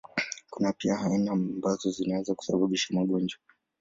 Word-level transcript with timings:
Kuna 0.49 0.73
pia 0.73 0.99
aina 0.99 1.31
ambazo 1.31 1.91
zinaweza 1.91 2.35
kusababisha 2.35 2.93
magonjwa. 2.93 3.39